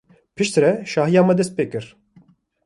[0.35, 1.85] Piştre şahiya me dest pê kir.